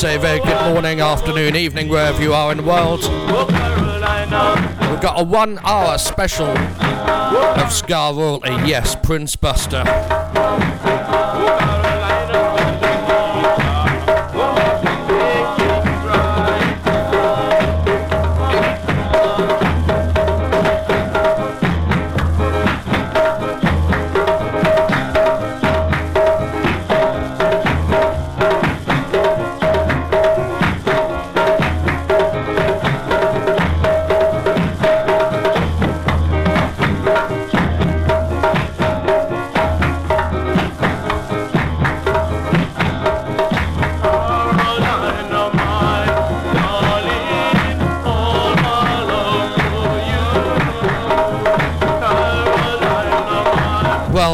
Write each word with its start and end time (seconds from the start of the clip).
Say 0.00 0.16
very 0.16 0.40
good 0.40 0.72
morning, 0.72 1.02
afternoon, 1.02 1.54
evening, 1.54 1.86
wherever 1.90 2.22
you 2.22 2.32
are 2.32 2.50
in 2.52 2.56
the 2.56 2.62
world. 2.62 3.00
We've 4.90 5.00
got 5.02 5.20
a 5.20 5.22
one 5.22 5.58
hour 5.58 5.98
special 5.98 6.46
of 6.46 7.70
Ska 7.70 8.10
Royalty, 8.14 8.48
yes, 8.66 8.96
Prince 9.02 9.36
Buster. 9.36 9.84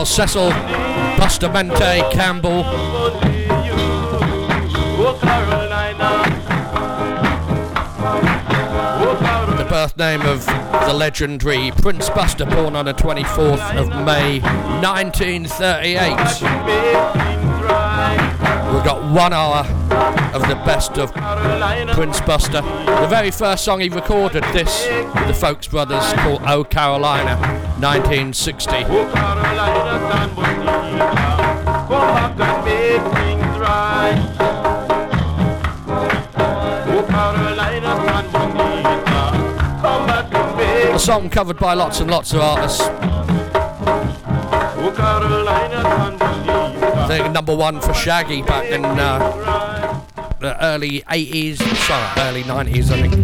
Well, 0.07 0.29
Cecil 0.29 0.51
Bustamante 1.19 2.01
Campbell. 2.13 2.63
The 9.57 9.67
birth 9.69 9.97
name 9.97 10.21
of 10.23 10.47
the 10.47 10.95
legendary 10.95 11.73
Prince 11.83 12.09
Buster, 12.11 12.47
born 12.47 12.77
on 12.77 12.85
the 12.85 12.95
24th 12.95 13.77
of 13.77 13.89
May 14.07 14.39
1938. 14.81 16.11
We've 18.73 18.85
got 18.85 19.13
one 19.13 19.33
hour 19.33 19.65
of 20.35 20.43
the 20.49 20.55
best 20.67 20.99
of 20.99 21.13
Prince 21.95 22.21
Buster. 22.21 22.61
The 22.61 23.07
very 23.09 23.31
first 23.31 23.65
song 23.65 23.81
he 23.81 23.89
recorded, 23.89 24.45
this 24.53 24.87
with 25.15 25.27
the 25.27 25.35
Folks 25.35 25.67
Brothers, 25.67 26.05
called 26.15 26.43
Oh 26.47 26.65
Carolina, 26.65 27.37
1960. 27.81 28.77
A 40.95 40.99
song 40.99 41.29
covered 41.31 41.59
by 41.59 41.75
lots 41.75 42.01
and 42.01 42.11
lots 42.11 42.33
of 42.33 42.41
artists. 42.41 42.81
I 46.99 47.07
think 47.09 47.33
number 47.33 47.55
one 47.55 47.81
for 47.81 47.95
Shaggy 47.95 48.43
back 48.43 48.71
in 48.71 48.85
uh, 48.85 49.76
the 50.47 50.65
early 50.65 51.01
80s, 51.11 51.59
sorry, 51.89 52.29
early 52.29 52.45
90s, 52.45 52.93
I 52.93 53.03
think. 53.03 53.15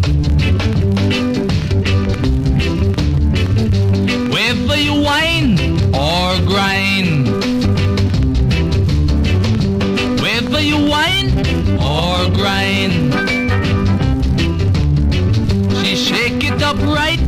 Whether 4.35 4.77
you 4.81 4.95
whine 5.01 5.57
or 5.95 6.35
grind, 6.51 7.29
whether 10.21 10.61
you 10.61 10.79
whine 10.91 11.31
or 11.79 12.29
grind, 12.35 13.15
she 15.79 15.95
shake 15.95 16.43
it 16.43 16.61
up 16.61 16.79
right 16.79 17.21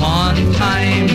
on 0.00 0.34
time. 0.54 1.08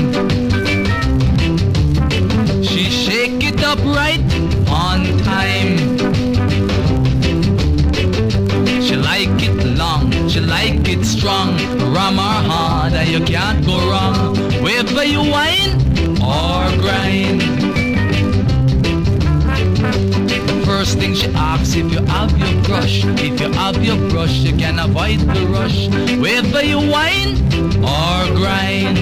She 2.61 2.83
shake 2.83 3.43
it 3.43 3.63
up 3.63 3.79
right 3.79 4.21
on 4.69 5.17
time. 5.23 5.86
She 10.37 10.45
like 10.45 10.87
it 10.87 11.03
strong. 11.03 11.57
Ram 11.93 12.19
or 12.19 12.39
hard, 12.49 12.93
you 13.07 13.19
can't 13.25 13.65
go 13.65 13.77
wrong. 13.89 14.35
Whether 14.61 15.03
you 15.03 15.19
whine 15.19 15.73
or 16.21 16.69
grind. 16.83 17.41
First 20.65 20.99
thing 20.99 21.15
she 21.15 21.27
asks 21.33 21.75
if 21.75 21.91
you 21.91 22.03
have 22.05 22.37
your 22.37 22.63
brush. 22.63 23.03
If 23.05 23.39
you 23.41 23.51
have 23.53 23.83
your 23.83 23.97
brush, 24.09 24.35
you 24.45 24.55
can 24.55 24.77
avoid 24.79 25.19
the 25.21 25.47
rush. 25.47 25.87
Whether 26.19 26.63
you 26.63 26.79
whine 26.93 27.33
or 27.81 28.19
grind. 28.37 28.97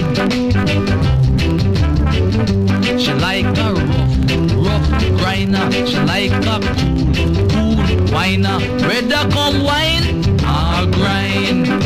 She 3.00 3.12
like 3.12 3.44
a 3.44 3.74
rough, 3.74 4.66
rough 4.66 4.88
grinder. 5.18 5.86
She 5.86 5.98
like 5.98 6.32
a 6.32 6.58
cool, 6.78 6.96
cool 7.50 7.76
whiner. 8.14 8.58
Rather 8.88 9.30
come 9.30 9.62
wine 9.62 10.25
or 10.46 10.86
grind. 10.90 11.85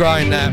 Grind 0.00 0.32
there. 0.32 0.50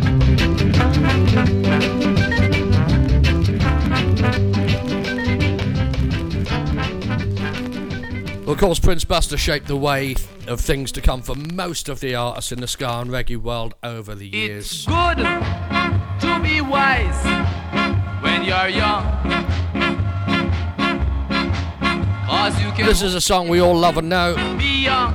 Well, 8.41 8.51
of 8.51 8.57
course, 8.57 8.77
Prince 8.79 9.05
Buster 9.05 9.37
shaped 9.37 9.67
the 9.67 9.77
way 9.77 10.15
of 10.47 10.59
things 10.59 10.91
to 10.91 11.01
come 11.01 11.21
for 11.21 11.33
most 11.33 11.87
of 11.87 12.01
the 12.01 12.13
artists 12.13 12.51
in 12.51 12.59
the 12.59 12.67
ska 12.67 12.89
and 12.99 13.09
reggae 13.09 13.37
world 13.37 13.73
over 13.83 14.15
the 14.15 14.27
years. 14.27 14.65
It's 14.65 14.85
good 14.85 15.15
to 15.19 16.39
be 16.43 16.59
wise 16.59 17.23
when 18.21 18.43
you're 18.43 18.67
young. 18.67 19.13
This 22.79 23.01
is 23.01 23.15
a 23.15 23.21
song 23.21 23.47
we 23.47 23.61
all 23.61 23.77
love 23.77 23.97
and 23.97 24.09
know. 24.09 24.35
be 24.57 24.83
young, 24.83 25.13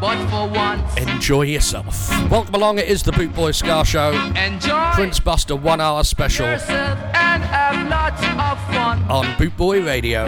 but 0.00 0.16
for 0.28 0.48
once, 0.48 0.93
Enjoy 1.24 1.40
yourself. 1.40 2.10
Welcome 2.30 2.54
along, 2.54 2.78
it 2.78 2.86
is 2.86 3.02
the 3.02 3.10
Boot 3.10 3.34
Boy 3.34 3.52
Ska 3.52 3.82
Show. 3.86 4.12
enjoy 4.36 4.90
Prince 4.92 5.18
Buster 5.18 5.56
one 5.56 5.80
hour 5.80 6.04
special 6.04 6.44
and 6.44 7.42
have 7.42 7.88
lots 7.88 8.20
of 8.20 8.74
fun. 8.74 9.02
on 9.10 9.34
Boot 9.38 9.56
Boy 9.56 9.82
Radio. 9.82 10.26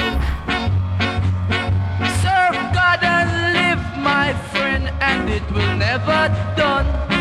Serve 2.23 2.57
God 2.73 3.01
and 3.03 3.29
live, 3.53 3.99
my 4.03 4.33
friend, 4.53 4.89
and 5.03 5.29
it 5.29 5.43
will 5.53 5.77
never 5.77 6.35
done. 6.57 7.16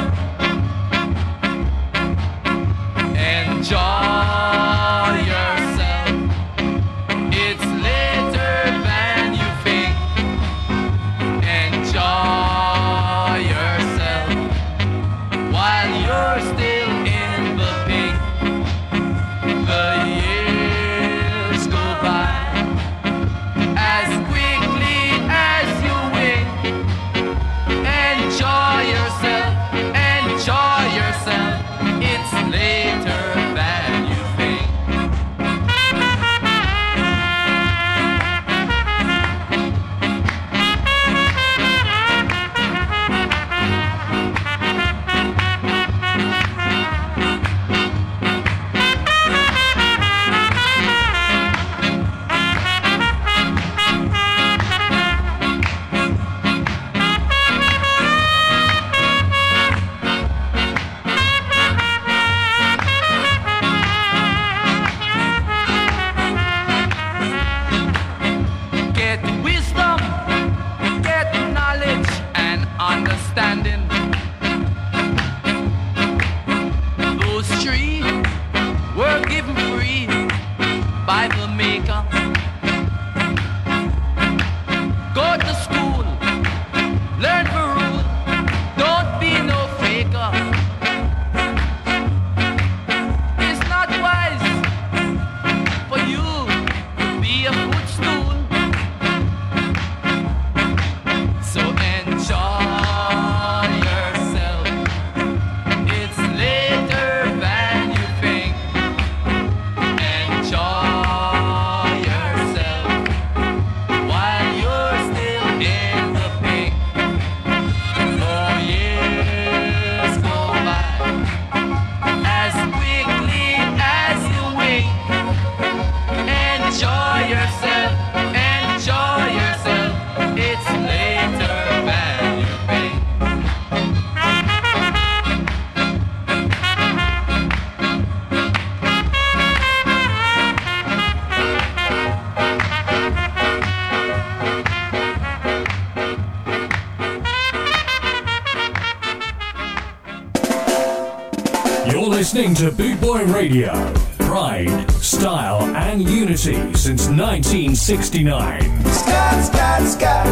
Radio. 153.45 153.93
Pride, 154.17 154.89
style, 154.93 155.61
and 155.75 156.01
unity 156.01 156.55
since 156.73 157.07
1969. 157.07 158.83
Scott, 158.85 159.45
Scott, 159.45 159.83
Scott. 159.83 160.25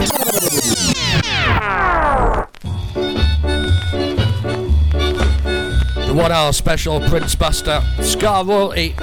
The 6.08 6.14
one 6.16 6.32
hour 6.32 6.52
special 6.54 7.02
Prince 7.02 7.36
Buster 7.36 7.84
Ska 8.02 8.44
Royalty. 8.48 8.96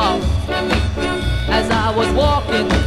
Mouth. 0.00 0.24
As 1.50 1.70
I 1.70 1.94
was 1.94 2.08
walking 2.12 2.79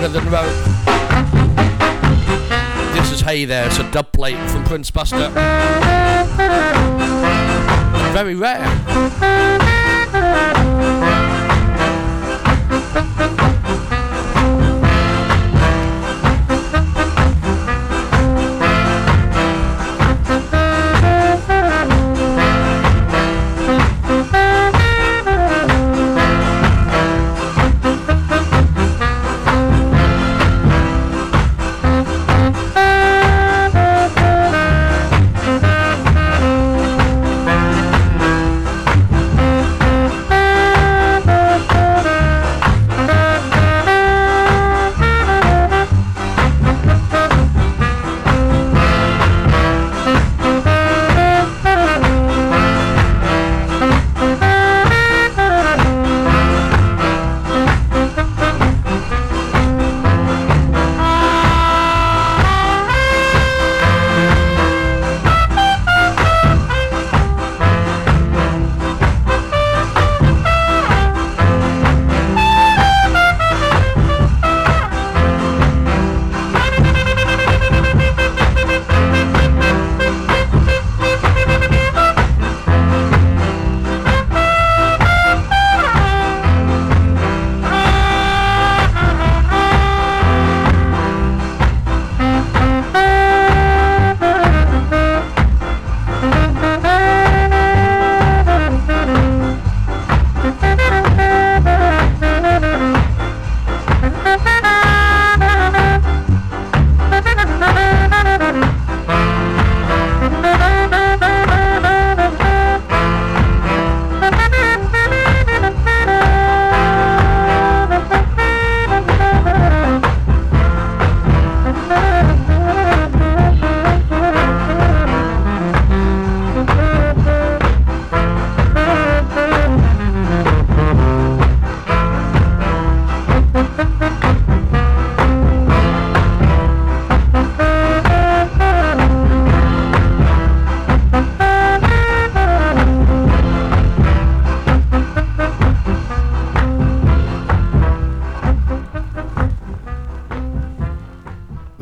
This 0.00 0.14
is 3.12 3.20
Hey 3.20 3.44
There, 3.44 3.66
it's 3.66 3.78
a 3.78 3.90
dub 3.90 4.10
plate 4.12 4.38
from 4.50 4.64
Prince 4.64 4.90
Buster. 4.90 5.30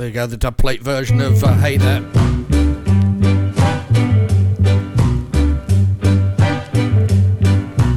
you 0.08 0.14
go, 0.14 0.26
the 0.26 0.38
dub 0.38 0.56
plate 0.56 0.80
version 0.80 1.20
of 1.20 1.44
uh, 1.44 1.52
Hey 1.54 1.76
There. 1.76 2.00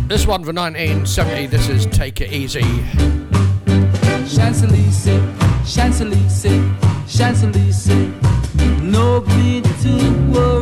This 0.08 0.28
one 0.28 0.44
for 0.44 0.52
1970, 0.52 1.48
this 1.48 1.70
is 1.70 1.86
Take 1.86 2.20
It 2.20 2.34
Easy. 2.34 2.64
No 8.82 9.20
need 9.20 9.64
to 9.64 10.32
worry. 10.34 10.61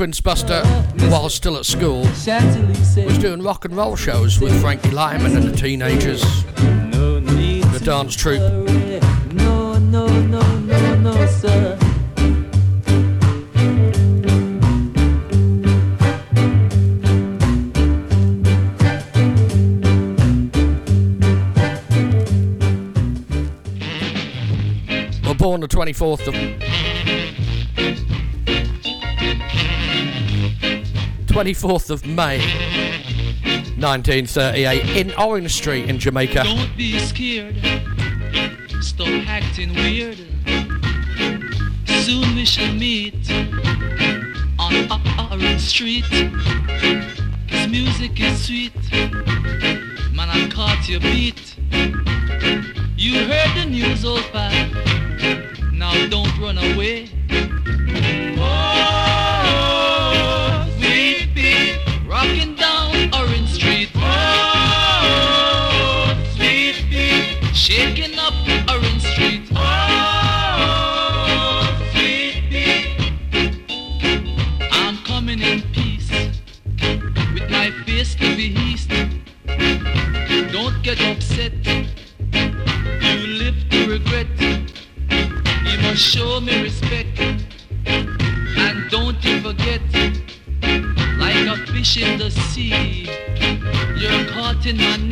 Prince 0.00 0.22
Buster, 0.22 0.64
while 1.10 1.28
still 1.28 1.58
at 1.58 1.66
school, 1.66 2.04
was 2.04 3.18
doing 3.18 3.42
rock 3.42 3.66
and 3.66 3.76
roll 3.76 3.96
shows 3.96 4.40
with 4.40 4.58
Frankie 4.62 4.92
Lymon 4.92 5.36
and 5.36 5.46
the 5.46 5.54
teenagers. 5.54 6.22
The 6.42 7.82
dance 7.84 8.16
troupe. 8.16 8.40
No, 9.34 9.74
no. 9.74 10.06
Born 25.40 25.62
the 25.62 25.68
24th 25.68 26.28
of 26.28 26.69
24th 31.30 31.90
of 31.90 32.04
May 32.04 32.38
1938 33.78 34.96
in 34.96 35.14
Orange 35.14 35.54
Street 35.54 35.88
in 35.88 35.96
Jamaica. 35.96 36.42
Don't 36.42 36.76
be 36.76 36.98
scared. 36.98 37.56
Stop 38.80 39.06
acting 39.28 39.72
weird. 39.74 40.18
Soon 41.86 42.34
we 42.34 42.44
shall 42.44 42.74
meet 42.74 43.30
on 44.58 45.30
Orange 45.30 45.60
Street. 45.60 46.04
This 47.48 47.68
music 47.68 48.18
is 48.18 48.46
sweet. 48.46 48.74
Man, 48.92 50.28
I 50.28 50.50
caught 50.52 50.88
your 50.88 50.98
beat. 50.98 51.54
You 52.96 53.24
heard 53.24 53.56
the 53.56 53.66
news, 53.70 54.04
old 54.04 54.24
pal. 54.32 54.50
Now 55.72 56.08
don't 56.08 56.36
run 56.40 56.58
away. 56.58 57.19
In 94.70 94.76
my 94.76 94.96
net. 94.98 95.09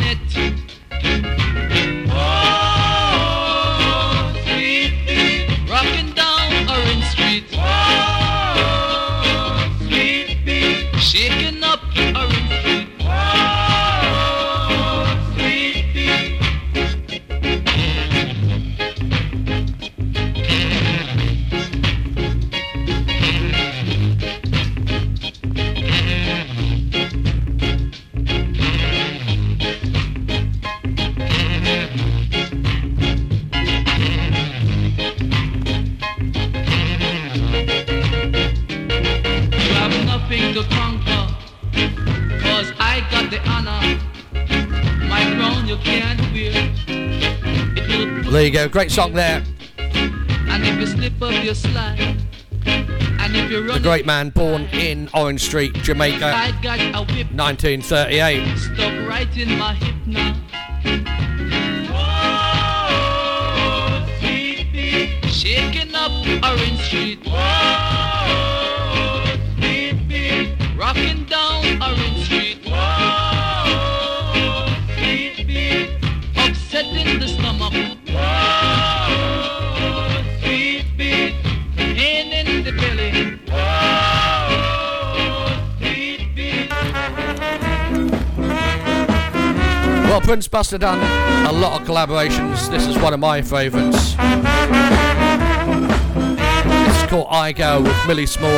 Well, 48.28 48.34
there 48.34 48.44
you 48.44 48.50
go, 48.50 48.68
great 48.68 48.90
song 48.90 49.14
there. 49.14 49.42
And 49.78 50.62
if 50.62 50.78
you 50.78 50.86
slip 50.86 51.14
up, 51.22 51.32
you 51.42 51.54
slide. 51.54 51.98
And 52.66 53.34
if 53.34 53.50
you 53.50 53.66
The 53.72 53.80
great 53.80 54.04
man 54.04 54.28
born 54.28 54.64
in 54.64 55.08
Orange 55.14 55.40
Street, 55.40 55.72
Jamaica, 55.76 56.26
I 56.26 56.50
got 56.62 56.78
a 56.78 57.06
whip 57.10 57.32
1938. 57.32 58.58
stuck 58.58 59.08
right 59.08 59.34
in 59.34 59.58
my 59.58 59.72
hip 59.76 59.94
now. 60.04 60.36
Oh, 61.90 64.06
sweet 64.20 65.24
shaking 65.32 65.94
up 65.94 66.12
Orange 66.44 66.82
Street. 66.82 67.24
Sweet 69.56 70.54
rocking 70.76 71.24
down 71.24 71.82
Orange 71.82 72.07
Well, 90.18 90.26
Prince 90.26 90.48
Buster 90.48 90.78
done 90.78 90.98
a 91.46 91.52
lot 91.52 91.81
of 91.81 91.87
collaborations. 91.87 92.68
This 92.68 92.88
is 92.88 92.98
one 92.98 93.14
of 93.14 93.20
my 93.20 93.40
favourites. 93.40 94.16
This 96.35 97.02
is 97.02 97.09
called 97.09 97.28
I 97.31 97.52
Go 97.52 97.83
with 97.83 97.96
Millie 98.09 98.26
Small 98.26 98.50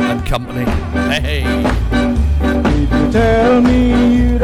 and 0.00 0.24
company. 0.24 0.64
Hey, 1.12 1.42
If 1.44 2.90
you 2.90 3.12
tell 3.12 3.60
me 3.60 4.37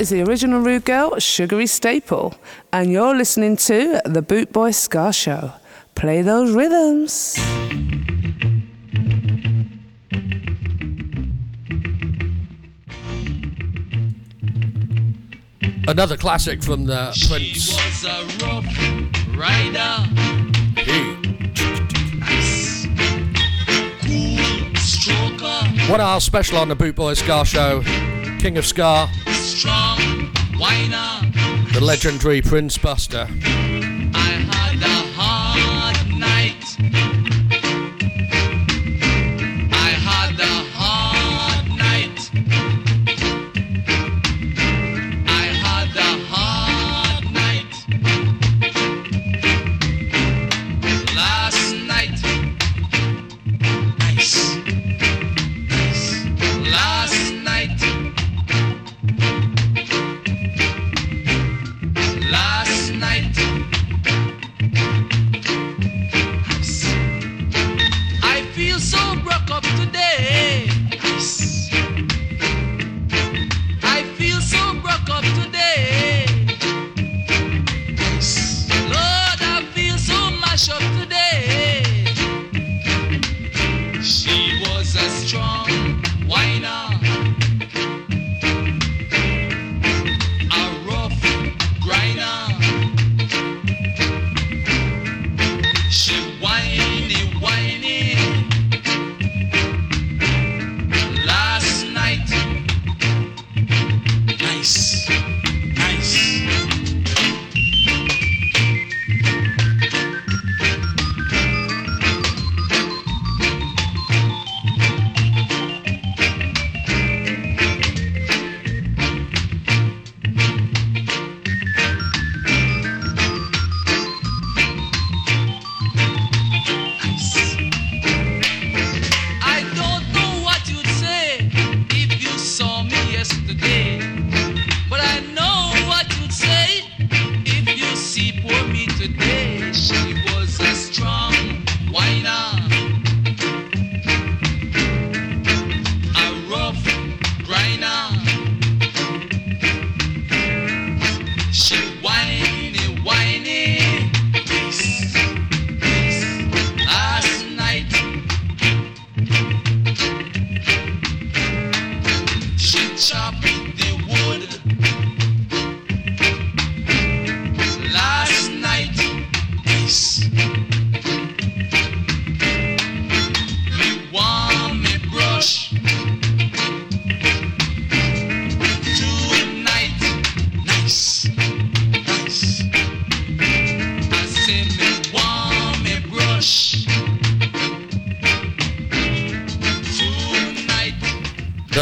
is 0.00 0.08
the 0.08 0.22
original 0.22 0.62
Rude 0.62 0.86
Girl, 0.86 1.18
Sugary 1.18 1.66
Staple, 1.66 2.34
and 2.72 2.90
you're 2.90 3.14
listening 3.14 3.54
to 3.58 4.00
The 4.06 4.22
Bootboy 4.22 4.74
Ska 4.74 5.12
Show. 5.12 5.52
Play 5.94 6.22
those 6.22 6.52
rhythms. 6.52 7.38
Another 15.86 16.16
classic 16.16 16.62
from 16.62 16.86
the 16.86 17.14
Prince. 17.28 17.68
She 17.68 17.76
was 17.76 18.04
a 18.04 18.24
rough 18.46 18.64
rider. 19.36 19.80
Hey. 20.80 21.16
Cool 24.00 24.72
stroker. 24.76 25.90
One 25.90 26.00
hour 26.00 26.20
special 26.20 26.56
on 26.56 26.68
the 26.68 26.76
Bootboy 26.76 27.18
Ska 27.18 27.44
Show. 27.44 27.82
King 28.38 28.56
of 28.56 28.64
Ska, 28.64 29.06
Strong 29.06 29.18
whiner. 29.18 29.19
The 31.72 31.80
legendary 31.80 32.42
Prince 32.42 32.78
Buster. 32.78 33.28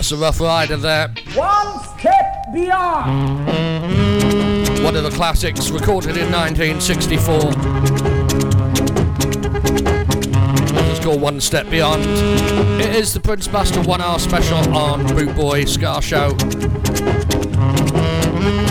Just 0.09 0.19
a 0.19 0.25
rough 0.25 0.41
rider 0.41 0.79
there. 0.79 1.09
One 1.35 1.81
step 1.99 2.47
beyond. 2.55 3.47
One 4.83 4.97
of 4.97 5.03
the 5.03 5.11
classics 5.11 5.71
recorded 5.71 6.17
in 6.17 6.33
1964. 6.33 7.53
It's 10.89 11.01
called 11.05 11.21
One 11.21 11.43
Step 11.43 11.69
Beyond. 11.69 12.05
It 12.81 12.97
is 12.97 13.13
the 13.13 13.21
Prince 13.21 13.49
Buster 13.49 13.83
one 13.83 14.01
hour 14.01 14.19
special 14.19 14.57
on 14.75 15.07
Bootboy 15.09 15.69
Ska 15.69 16.01
Show. 16.01 16.31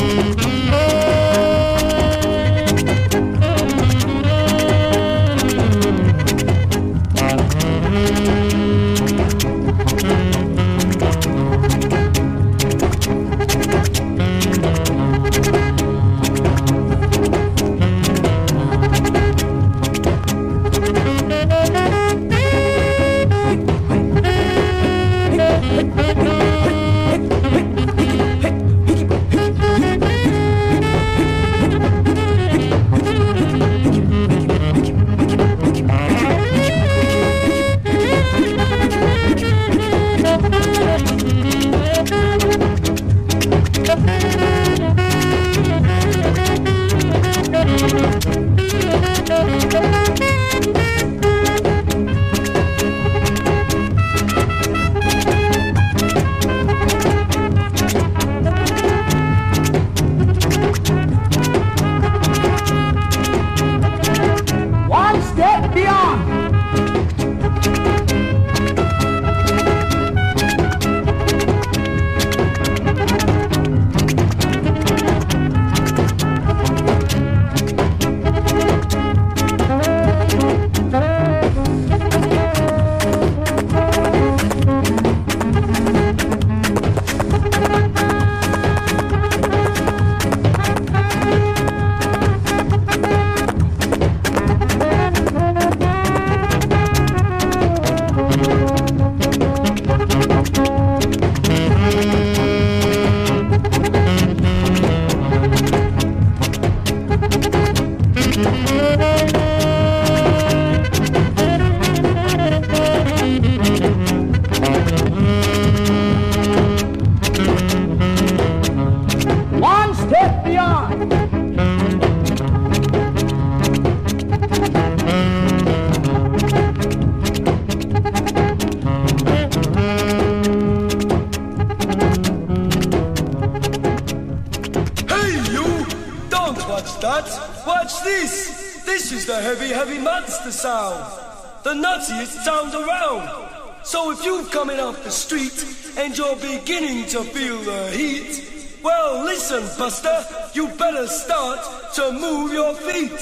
you're 146.30 146.60
beginning 146.60 147.06
to 147.08 147.24
feel 147.24 147.58
the 147.60 147.90
heat, 147.92 148.78
well, 148.84 149.24
listen, 149.24 149.62
Buster, 149.80 150.24
you 150.54 150.68
better 150.78 151.08
start 151.08 151.60
to 151.96 152.12
move 152.12 152.54
your 152.54 152.76
feet 152.76 153.18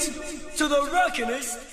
to 0.56 0.68
the 0.68 0.80
rockinest. 0.92 1.64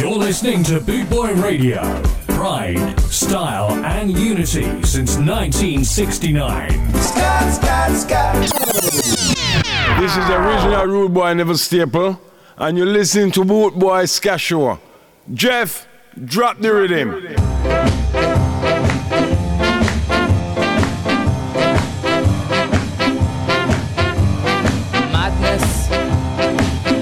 You're 0.00 0.16
listening 0.16 0.64
to 0.64 0.80
Boot 0.80 1.08
Boy 1.10 1.34
Radio. 1.34 2.02
Pride, 2.26 2.98
style, 3.02 3.72
and 3.84 4.10
unity 4.18 4.64
since 4.82 5.16
1969. 5.16 6.70
Scott, 6.94 7.54
Scott, 7.54 7.92
Scott. 7.92 8.34
This 10.00 10.16
is 10.16 10.26
the 10.26 10.36
original 10.36 10.86
Rude 10.86 11.14
Boy 11.14 11.34
Neville 11.34 11.56
Staple, 11.56 12.20
and 12.56 12.76
you're 12.76 12.86
listening 12.86 13.30
to 13.32 13.44
Boot 13.44 13.78
Boy 13.78 14.06
Ska 14.06 14.38
Show. 14.38 14.78
Jeff, 15.34 15.86
drop 16.24 16.58
the 16.58 16.72
rhythm. 16.72 17.10
Madness, 25.12 25.90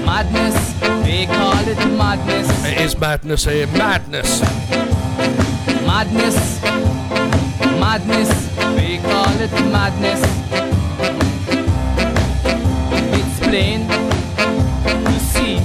madness, 0.05 0.73
they 1.05 1.25
call 1.25 1.67
it 1.67 1.77
madness. 1.97 2.65
It 2.65 2.81
is 2.81 2.97
madness 2.99 3.45
here. 3.45 3.67
Madness. 3.67 4.41
Madness, 5.87 6.61
madness, 7.79 8.55
they 8.75 8.97
call 8.97 9.39
it 9.39 9.51
madness. 9.71 10.21
It's 13.13 13.39
plain 13.39 13.87
to 13.87 15.19
see 15.19 15.59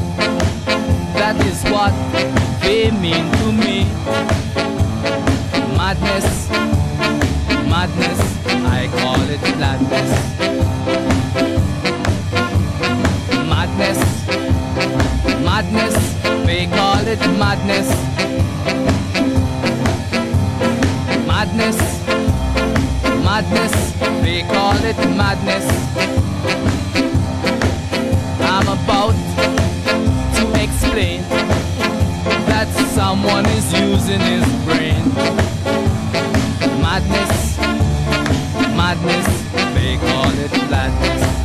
that 1.19 1.37
is 1.45 1.63
what 1.65 1.93
they 2.63 2.91
mean 2.91 3.31
to 3.39 3.53
me. 3.53 3.85
Madness, 5.77 6.49
madness, 7.69 8.21
I 8.79 8.89
call 9.01 9.21
it 9.35 9.43
madness. 9.63 10.11
Madness, 13.53 14.01
madness, 15.45 15.97
they 16.47 16.67
call 16.67 17.07
it 17.07 17.23
madness. 17.43 17.89
Madness, 21.27 21.79
madness, 23.27 23.75
they 24.23 24.43
call 24.43 24.79
it 24.85 24.99
madness. 25.21 25.67
I'm 28.55 28.69
about 28.69 29.17
to 30.37 30.63
explain 30.63 31.62
that 32.65 32.95
someone 32.95 33.45
is 33.47 33.73
using 33.73 34.21
his 34.21 34.45
brain. 34.65 35.03
Madness, 36.81 37.59
madness, 38.77 39.27
they 39.75 39.97
call 39.97 40.31
it 40.31 40.53
madness. 40.71 41.42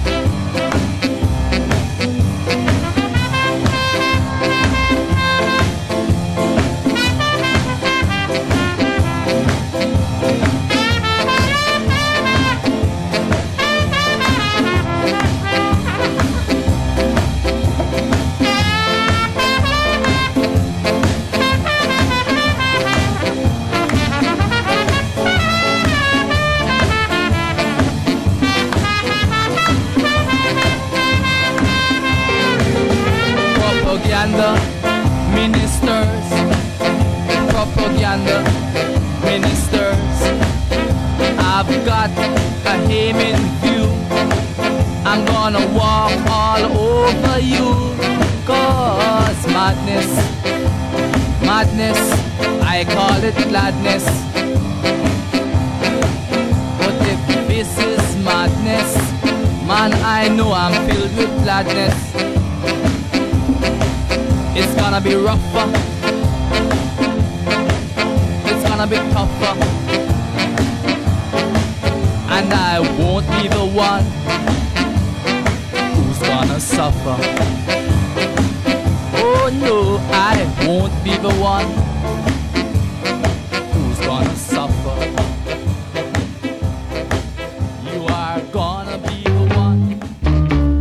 It 53.28 53.50
gladness. 53.50 54.06
But 56.80 56.96
if 57.12 57.48
this 57.48 57.78
is 57.78 58.24
madness, 58.24 58.96
man, 59.68 59.92
I 59.94 60.30
know 60.30 60.54
I'm 60.54 60.72
filled 60.88 61.14
with 61.18 61.44
gladness. 61.44 61.96
It's 64.56 64.74
gonna 64.76 65.02
be 65.02 65.16
rougher. 65.16 65.68
It's 68.50 68.64
gonna 68.70 68.88
be 68.88 68.98
tougher. 69.12 69.56
And 72.36 72.54
I 72.54 72.80
won't 72.98 73.28
be 73.36 73.50
the 73.50 73.66
one 73.66 74.06
who's 75.96 76.20
gonna 76.20 76.60
suffer. 76.62 77.18
Oh 79.20 79.50
no, 79.52 79.98
I 80.14 80.36
won't 80.66 80.94
be 81.04 81.18
the 81.18 81.34
one 81.42 81.87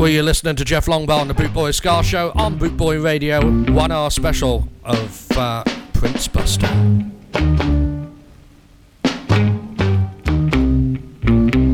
Well, 0.07 0.13
you're 0.13 0.23
listening 0.23 0.55
to 0.55 0.65
Jeff 0.65 0.87
Longbar 0.87 1.19
on 1.19 1.27
the 1.27 1.35
Bootboy 1.35 1.75
Ska 1.75 2.01
Show 2.05 2.31
on 2.37 2.59
Boot 2.59 2.77
Boy 2.77 3.01
Radio, 3.01 3.41
one 3.73 3.91
hour 3.91 4.09
special 4.09 4.69
of 4.85 5.33
uh, 5.33 5.65
Prince 5.95 6.29
Buster. 6.29 6.69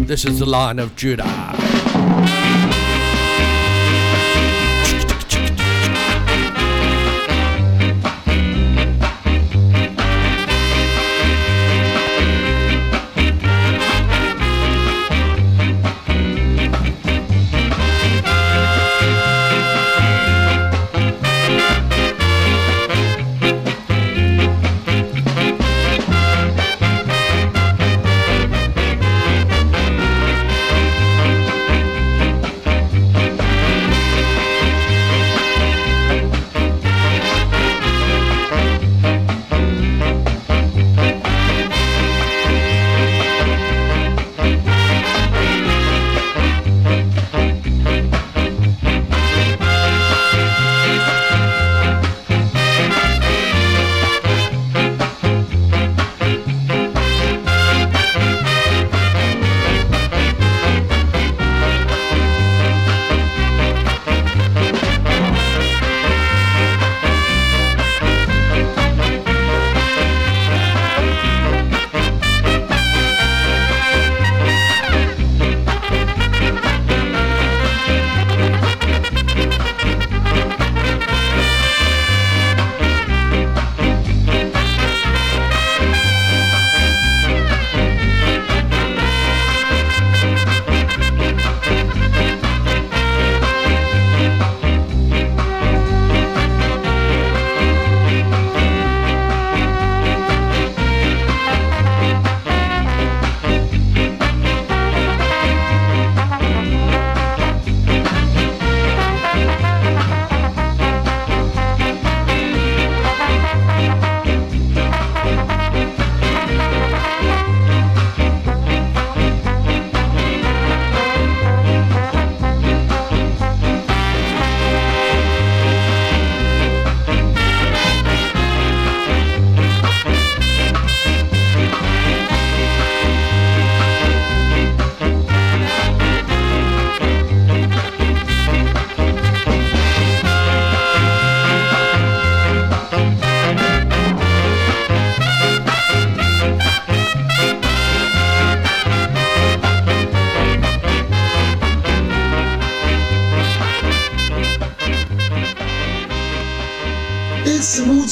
This 0.07 0.25
is 0.25 0.39
the 0.39 0.47
line 0.47 0.79
of 0.79 0.97
Judah. 0.97 1.62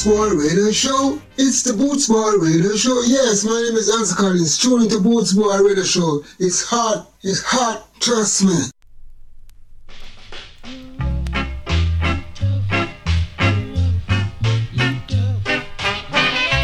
Boots 0.03 0.17
Boy 0.17 0.29
Radio 0.31 0.71
Show. 0.71 1.21
It's 1.37 1.63
the 1.63 1.75
Boots 1.75 2.09
Boy 2.09 2.33
Radio 2.39 2.75
Show. 2.75 3.03
Yes, 3.03 3.45
my 3.45 3.61
name 3.61 3.77
is 3.77 3.95
Ansel 3.95 4.17
Collins. 4.17 4.57
Tune 4.57 4.83
into 4.83 4.99
Boots 4.99 5.35
Boy 5.35 5.59
Radio 5.59 5.85
Show. 5.85 6.25
It's 6.39 6.65
hot. 6.65 7.13
It's 7.23 7.43
hot. 7.43 7.87
Trust 8.01 8.45
me. 8.45 8.55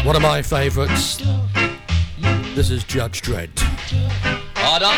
One 0.03 0.15
of 0.15 0.23
my 0.23 0.41
favourites. 0.41 1.17
This 2.55 2.71
is 2.71 2.83
Judge 2.85 3.21
Dredd. 3.21 3.51
Order. 4.73 4.95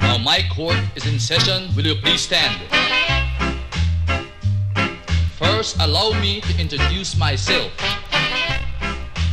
Now 0.00 0.16
my 0.16 0.40
court 0.54 0.78
is 0.94 1.04
in 1.06 1.20
session. 1.20 1.68
Will 1.76 1.86
you 1.86 1.96
please 1.96 2.22
stand? 2.22 3.05
First, 5.38 5.76
allow 5.80 6.18
me 6.18 6.40
to 6.40 6.58
introduce 6.58 7.14
myself. 7.18 7.70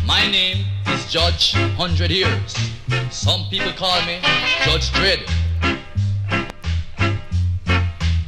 My 0.06 0.30
name 0.30 0.66
is 0.88 1.10
Judge 1.10 1.54
Hundred 1.80 2.12
Years. 2.12 2.58
Some 3.10 3.46
people 3.50 3.72
call 3.72 4.02
me 4.06 4.20
Judge 4.66 4.92
Dredd. 4.92 5.24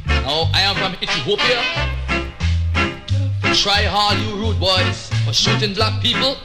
Now, 0.08 0.48
I 0.54 0.62
am 0.62 0.74
from 0.76 0.94
Ethiopia. 1.02 1.60
Try 3.54 3.82
hard, 3.84 4.18
you 4.20 4.36
rude 4.36 4.58
boys, 4.58 5.10
for 5.26 5.34
shooting 5.34 5.74
black 5.74 6.00
people. 6.00 6.38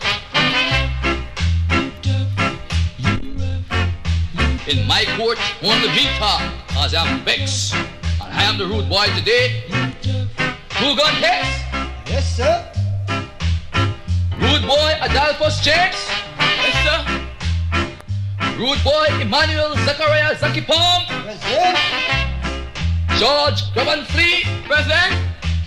In 4.68 4.86
my 4.86 5.06
court, 5.16 5.38
only 5.64 5.88
me 5.96 6.12
talk, 6.20 6.42
cause 6.68 6.94
I'm 6.94 7.24
Bex. 7.24 7.72
And 7.74 8.34
I 8.34 8.44
am 8.44 8.58
the 8.58 8.66
rude 8.66 8.90
boy 8.90 9.06
today. 9.18 9.81
Who 10.82 10.96
gun 10.96 11.14
case? 11.22 11.62
Yes, 12.10 12.26
sir. 12.38 12.66
Rude 14.40 14.66
boy 14.66 14.98
Adolphus 15.00 15.60
James? 15.62 16.10
Yes, 16.40 16.76
sir. 16.82 17.00
Rude 18.58 18.84
boy 18.84 19.06
Emmanuel 19.22 19.76
Zachariah 19.86 20.36
Zaki 20.40 20.62
Palm? 20.62 21.06
Present. 21.22 21.78
George 23.20 23.62
Graban 23.76 24.06
Flea? 24.08 24.44
Present. 24.66 25.14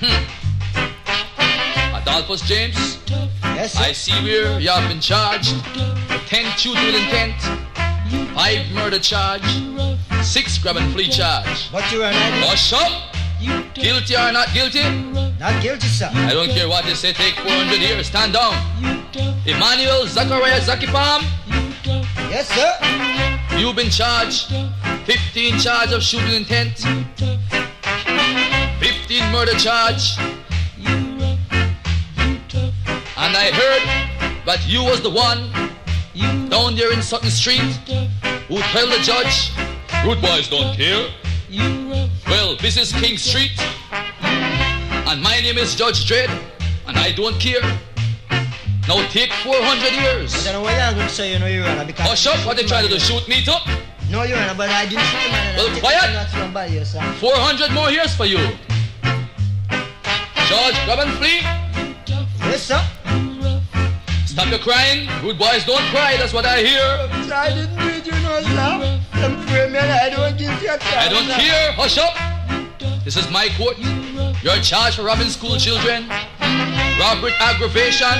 Hmm. 0.02 0.24
Adolphus 1.94 2.40
James? 2.42 2.98
Yes, 3.54 3.74
sir. 3.74 3.84
I 3.84 3.92
see 3.92 4.20
where 4.24 4.58
you 4.58 4.68
have 4.68 4.88
been 4.88 5.00
charged. 5.00 5.54
10 6.26 6.58
shooting 6.58 6.86
with 6.86 6.96
intent, 6.96 7.40
5 8.34 8.72
murder 8.72 8.98
charge, 8.98 9.46
6 10.24 10.58
grab 10.58 10.76
and 10.76 10.92
flee 10.92 11.08
charge. 11.08 11.70
But 11.70 11.92
you 11.92 12.02
are 12.02 12.12
Hush 12.12 12.72
up! 12.72 13.13
Guilty 13.40 14.14
or 14.16 14.32
not 14.32 14.52
guilty? 14.54 14.82
not 15.38 15.60
guilty, 15.62 15.86
sir. 15.88 16.08
I 16.12 16.32
don't 16.32 16.48
care 16.50 16.68
what 16.68 16.84
they 16.84 16.94
say, 16.94 17.12
take 17.12 17.34
400 17.34 17.78
years, 17.80 18.06
stand 18.06 18.32
down. 18.32 18.54
Emmanuel 19.46 20.06
Zachariah 20.06 20.60
Zaki 20.62 20.86
Palm, 20.86 21.22
Yes, 22.30 22.48
sir. 22.48 23.58
you've 23.58 23.76
been 23.76 23.90
charged 23.90 24.52
15 25.06 25.58
charge 25.58 25.92
of 25.92 26.02
shooting 26.02 26.32
intent, 26.34 26.78
15 28.80 29.32
murder 29.32 29.52
charge, 29.58 30.16
and 33.16 33.36
I 33.36 33.50
heard 33.52 33.82
that 34.46 34.64
you 34.66 34.82
was 34.82 35.00
the 35.02 35.10
one 35.10 35.50
down 36.48 36.74
there 36.76 36.92
in 36.92 37.02
Sutton 37.02 37.30
Street 37.30 37.60
who 38.48 38.58
tell 38.72 38.86
the 38.86 38.98
judge, 39.02 39.50
good 40.04 40.20
boys 40.22 40.48
don't 40.48 40.74
care. 40.76 41.08
Well, 42.26 42.56
this 42.56 42.76
is 42.76 42.92
King 42.92 43.18
Street, 43.18 43.52
and 43.92 45.22
my 45.22 45.40
name 45.40 45.58
is 45.58 45.74
Judge 45.74 46.06
Dredd, 46.06 46.30
and 46.86 46.96
I 46.96 47.12
don't 47.12 47.38
care. 47.38 47.60
Now 48.88 49.06
take 49.08 49.30
400 49.32 49.92
years. 49.92 50.34
I 50.34 50.52
don't 50.52 50.60
know 50.60 50.62
what 50.62 50.76
you're 50.76 50.94
going 50.94 51.08
to 51.08 51.14
say, 51.14 51.32
you 51.32 51.38
know, 51.38 51.46
Your 51.46 51.66
Honor, 51.66 51.84
because... 51.84 52.06
Hush 52.06 52.26
up, 52.26 52.46
what 52.46 52.56
they 52.56 52.64
trying 52.64 52.86
to 52.86 52.90
do, 52.92 52.98
shoot 52.98 53.26
me 53.28 53.44
too? 53.44 53.52
No, 54.10 54.22
Your 54.22 54.38
Honor, 54.38 54.54
but 54.56 54.70
I 54.70 54.86
didn't 54.86 55.04
shoot 55.04 55.30
man. 55.30 55.58
and 55.58 55.72
Well, 55.72 55.80
quiet. 55.80 56.28
Somebody, 56.30 56.72
yes, 56.74 56.92
sir. 56.92 57.12
400 57.20 57.72
more 57.72 57.90
years 57.90 58.14
for 58.16 58.24
you. 58.24 58.38
George, 60.48 60.76
grab 60.84 61.00
and 61.00 61.12
flee. 61.18 61.40
Yes, 62.48 62.62
sir. 62.62 62.80
Stop 64.26 64.48
your 64.48 64.58
crying. 64.58 65.08
Good 65.20 65.38
boys 65.38 65.64
don't 65.64 65.84
cry, 65.92 66.16
that's 66.16 66.32
what 66.32 66.46
I 66.46 66.62
hear. 66.62 66.82
I 67.32 67.50
didn't 67.50 67.76
do 67.78 67.88
it, 67.88 68.06
you 68.06 68.12
know, 68.22 68.40
sir. 68.42 69.03
Man. 69.28 69.90
I 69.90 70.10
don't 70.10 70.36
give 70.36 70.62
you 70.62 70.68
a 70.68 70.74
I 70.74 71.08
don't 71.08 71.28
care. 71.40 71.72
Hush 71.72 71.96
up. 71.96 72.12
This 73.04 73.16
is 73.16 73.30
my 73.30 73.48
court. 73.56 73.78
You're 74.42 74.60
charged 74.60 74.96
for 74.96 75.04
robbing 75.04 75.30
school 75.30 75.56
children, 75.56 76.08
robbery 77.00 77.32
aggravation. 77.40 78.12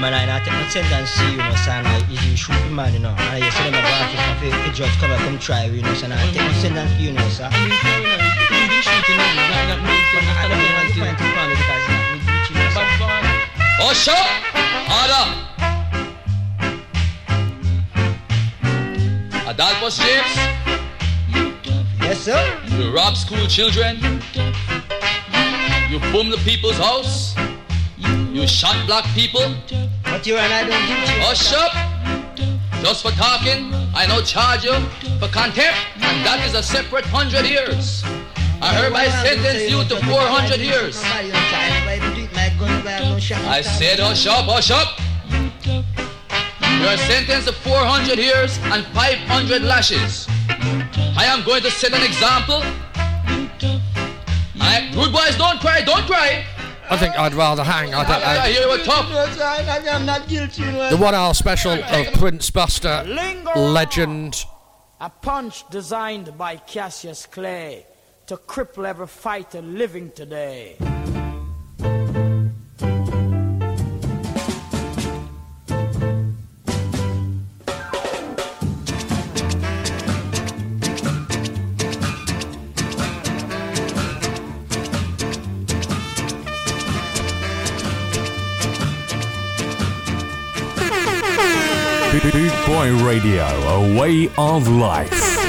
Man, 0.00 0.14
I 0.14 0.24
not 0.24 0.44
take 0.46 0.70
sentence 0.70 1.20
you, 1.20 1.36
know, 1.36 1.54
son. 1.56 1.84
I 1.84 1.98
you 2.08 2.36
shoot 2.36 2.54
the 2.54 2.70
man, 2.70 2.94
you 2.94 3.00
know. 3.00 3.10
And 3.10 3.44
about 3.74 4.40
it, 4.40 4.68
if 4.68 4.74
judge 4.74 4.96
come 4.98 5.10
come 5.10 5.38
try, 5.38 5.64
you 5.66 5.82
know, 5.82 5.92
son. 5.94 6.12
I 6.12 6.24
take 6.32 6.40
no 6.40 6.52
sentence 6.52 6.92
you, 6.98 7.12
know, 7.12 7.28
sir. 7.28 7.50
Up. 14.08 14.50
Order. 14.90 15.59
Adolphus 19.50 19.98
James, 19.98 20.36
Yes, 22.00 22.20
sir. 22.20 22.60
you 22.68 22.94
rob 22.94 23.16
school 23.16 23.48
children. 23.48 23.96
You 25.90 25.98
boom 26.12 26.30
the 26.30 26.40
people's 26.44 26.76
house. 26.76 27.34
You 28.32 28.46
shot 28.46 28.86
black 28.86 29.04
people. 29.06 29.42
But 30.04 30.24
you 30.24 30.36
and 30.36 30.52
I 30.54 30.62
don't 30.62 30.88
you. 30.88 30.94
Hush 31.26 31.52
up! 31.52 31.72
Just 32.80 33.02
for 33.02 33.10
talking, 33.10 33.74
I 33.92 34.06
now 34.06 34.20
charge 34.20 34.62
you 34.62 34.78
for 35.18 35.26
contempt, 35.26 35.80
and 35.96 36.24
that 36.24 36.46
is 36.46 36.54
a 36.54 36.62
separate 36.62 37.04
hundred 37.06 37.44
years. 37.44 38.04
I 38.62 38.72
hereby 38.80 39.08
sentence 39.08 39.68
you 39.68 39.82
to 39.82 39.96
400 40.06 40.60
years. 40.60 41.02
I 43.42 43.62
said 43.62 43.98
oh, 43.98 44.04
hush 44.10 44.26
up, 44.28 44.44
hush 44.44 44.70
oh, 44.70 44.76
up! 44.76 45.09
You 46.80 46.86
are 46.86 46.96
sentenced 46.96 47.46
to 47.48 47.52
400 47.52 48.18
years 48.18 48.58
and 48.72 48.84
500 48.86 49.62
lashes. 49.62 50.26
I 50.48 51.24
am 51.26 51.44
going 51.44 51.62
to 51.62 51.70
set 51.70 51.92
an 51.92 52.02
example. 52.02 52.62
I, 54.60 54.90
rude 54.94 55.12
boys, 55.12 55.36
don't 55.36 55.60
cry, 55.60 55.82
don't 55.82 56.06
cry. 56.06 56.44
I 56.88 56.96
think 56.96 57.16
I'd 57.18 57.34
rather 57.34 57.62
hang. 57.62 57.94
I 57.94 58.02
don't 58.04 58.26
I 58.26 58.34
know. 58.34 58.40
hear 58.52 58.62
you 58.62 58.68
were 58.68 58.84
tough. 58.84 59.06
I- 59.12 59.84
I'm 59.90 60.06
not 60.06 60.26
guilty, 60.26 60.62
know. 60.62 60.90
The 60.90 60.96
one 60.96 61.14
hour 61.14 61.34
special 61.34 61.72
of 61.72 62.12
Prince 62.14 62.50
Buster, 62.50 63.04
legend. 63.54 64.44
A 65.00 65.10
punch 65.10 65.64
designed 65.70 66.36
by 66.36 66.56
Cassius 66.56 67.26
Clay 67.26 67.86
to 68.26 68.36
cripple 68.36 68.86
every 68.86 69.06
fighter 69.06 69.62
living 69.62 70.10
today. 70.12 70.76
Radio, 93.10 93.42
a 93.42 93.98
way 93.98 94.30
of 94.38 94.68
life. 94.68 95.39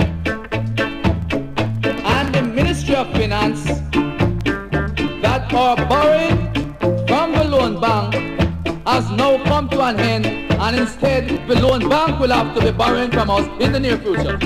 and 2.03 2.35
the 2.35 2.41
Ministry 2.43 2.95
of 2.95 3.09
Finance 3.13 3.63
that 5.23 5.53
are 5.53 5.77
borrowing 5.87 6.51
from 7.07 7.31
the 7.31 7.45
loan 7.45 7.79
bank 7.79 8.12
has 8.93 9.09
now 9.09 9.43
come 9.45 9.67
to 9.67 9.81
an 9.81 9.99
end 9.99 10.25
and 10.27 10.75
instead 10.75 11.27
the 11.47 11.59
loan 11.59 11.89
bank 11.89 12.19
will 12.19 12.29
have 12.29 12.53
to 12.53 12.61
be 12.61 12.71
borrowing 12.71 13.09
from 13.09 13.27
us 13.27 13.47
in 13.59 13.71
the 13.71 13.79
near 13.79 13.97
future. 13.97 14.37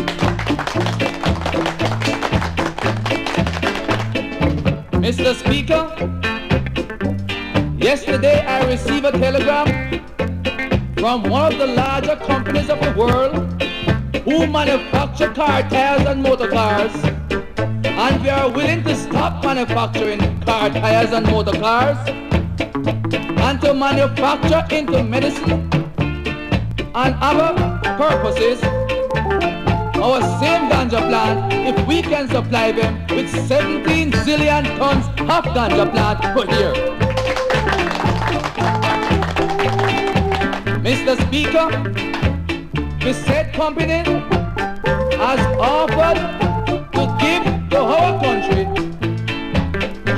Mr. 5.06 5.36
Speaker, 5.41 5.84
yesterday 7.78 8.39
I 8.45 8.66
received 8.66 9.06
a 9.06 9.12
telegram 9.12 9.68
from 10.95 11.24
one 11.24 11.52
of 11.52 11.60
the 11.60 11.68
larger 11.68 12.16
companies 12.16 12.70
of 12.70 12.80
the 12.80 12.93
world 12.98 13.62
who 14.24 14.48
manufacture 14.48 15.34
car 15.34 15.62
tires 15.64 16.08
and 16.08 16.24
motor 16.24 16.48
cars 16.48 16.95
and 17.84 18.24
we 18.24 18.30
are 18.30 18.50
willing 18.50 18.82
to 18.86 18.95
stop 18.95 19.43
manufacturing 19.43 20.22
car 20.43 20.70
tires 20.70 21.12
and 21.12 21.26
motor 21.26 21.60
cars 21.60 22.26
and 23.48 23.62
to 23.62 23.74
manufacture 23.74 24.62
into 24.76 25.02
medicine 25.02 25.70
and 27.02 27.16
other 27.28 27.52
purposes 28.00 28.62
our 30.06 30.20
same 30.41 30.66
ganja 30.72 31.02
plant 31.08 31.54
if 31.70 31.88
we 31.88 32.02
can 32.02 32.28
supply 32.28 32.74
them 32.74 32.98
with 33.16 33.30
17 33.48 34.12
zillion 34.26 34.68
tons 34.80 35.08
of 35.36 35.48
ganja 35.58 35.86
plant 35.93 36.20
per 36.36 36.45
year. 36.58 36.74
Mr. 40.88 41.16
Speaker, 41.26 41.68
the 43.06 43.14
said 43.14 43.54
company 43.54 44.02
has 45.26 45.41
offered 45.74 46.20
to 46.98 47.04
give 47.24 47.43
to 47.70 47.80
our 47.80 48.12
country 48.26 48.66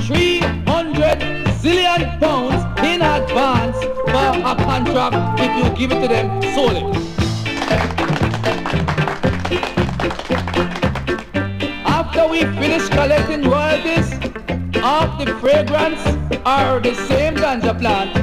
300 0.08 1.39
zillion 1.62 2.20
pounds 2.22 2.64
in 2.86 3.02
advance 3.02 3.78
for 4.12 4.30
a 4.52 4.56
contract 4.64 5.40
if 5.42 5.52
you 5.58 5.66
give 5.78 5.92
it 5.92 6.02
to 6.02 6.08
them 6.08 6.42
solely. 6.56 6.84
After 11.86 12.28
we 12.28 12.40
finish 12.62 12.88
collecting 12.88 13.42
royalties 13.44 14.14
of 14.82 15.20
the 15.20 15.38
fragrance 15.42 16.02
or 16.46 16.80
the 16.80 16.96
same 17.10 17.36
ganja 17.36 17.78
plant, 17.78 18.16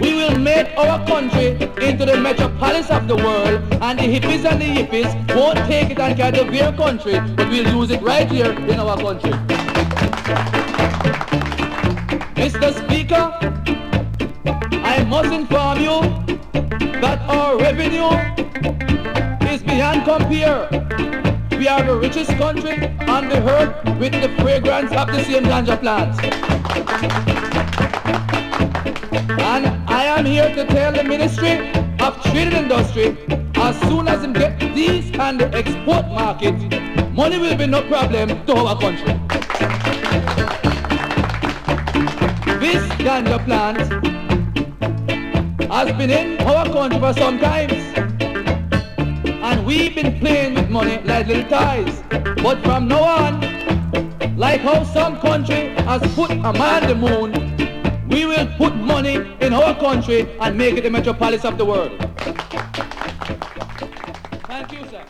we 0.00 0.12
will 0.14 0.38
make 0.38 0.68
our 0.76 1.04
country 1.06 1.52
into 1.80 2.04
the 2.04 2.18
metropolis 2.20 2.90
of 2.90 3.08
the 3.08 3.16
world 3.16 3.62
and 3.80 3.98
the 3.98 4.02
hippies 4.02 4.44
and 4.44 4.60
the 4.60 4.66
yippies 4.66 5.10
won't 5.34 5.58
take 5.66 5.88
it 5.90 5.98
and 5.98 6.16
carry 6.18 6.36
to 6.36 6.44
their 6.44 6.72
country, 6.72 7.18
but 7.34 7.48
we'll 7.48 7.74
use 7.74 7.90
it 7.90 8.02
right 8.02 8.30
here 8.30 8.52
in 8.52 8.78
our 8.78 8.96
country. 8.98 10.67
I 14.98 15.04
must 15.04 15.32
inform 15.32 15.78
you 15.78 16.00
that 17.00 17.20
our 17.28 17.56
revenue 17.56 18.10
is 19.48 19.62
beyond 19.62 20.04
compare. 20.04 20.66
We 21.56 21.68
are 21.68 21.84
the 21.84 21.96
richest 21.96 22.32
country 22.32 22.88
on 23.06 23.28
the 23.28 23.38
earth 23.48 23.76
with 24.00 24.10
the 24.20 24.28
fragrance 24.42 24.90
of 24.90 25.06
the 25.06 25.22
same 25.22 25.44
ganja 25.44 25.78
plants. 25.78 26.18
And 29.40 29.66
I 29.88 30.04
am 30.18 30.24
here 30.24 30.52
to 30.52 30.66
tell 30.66 30.92
the 30.92 31.04
Ministry 31.04 31.70
of 32.00 32.20
Trade 32.24 32.52
and 32.52 32.72
Industry, 32.72 33.16
as 33.54 33.80
soon 33.82 34.08
as 34.08 34.26
we 34.26 34.32
get 34.32 34.58
these 34.74 35.12
kind 35.12 35.40
of 35.40 35.54
export 35.54 36.08
markets, 36.08 36.60
money 37.14 37.38
will 37.38 37.56
be 37.56 37.68
no 37.68 37.82
problem 37.82 38.44
to 38.46 38.52
our 38.52 38.76
country. 38.80 39.14
This 42.58 42.82
ganja 42.98 43.38
plant 43.44 44.17
has 45.70 45.92
been 45.98 46.10
in 46.10 46.40
our 46.40 46.64
country 46.64 46.98
for 46.98 47.12
some 47.12 47.38
times. 47.38 47.74
And 49.42 49.66
we've 49.66 49.94
been 49.94 50.18
playing 50.18 50.54
with 50.54 50.70
money 50.70 50.98
like 51.04 51.26
little 51.26 51.44
toys. 51.44 52.02
But 52.42 52.62
from 52.62 52.88
now 52.88 53.02
on, 53.02 53.40
like 54.36 54.62
how 54.62 54.84
some 54.84 55.20
country 55.20 55.68
has 55.84 56.00
put 56.14 56.30
a 56.30 56.52
man 56.52 56.86
the 56.88 56.94
moon, 56.94 57.32
we 58.08 58.24
will 58.24 58.46
put 58.56 58.74
money 58.76 59.16
in 59.40 59.52
our 59.52 59.74
country 59.78 60.26
and 60.40 60.56
make 60.56 60.76
it 60.76 60.84
the 60.84 60.90
metropolis 60.90 61.44
of 61.44 61.58
the 61.58 61.64
world. 61.64 61.90
Thank 64.46 64.72
you, 64.72 64.88
sir. 64.88 65.04